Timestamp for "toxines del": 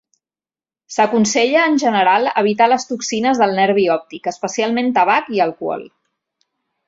2.93-3.53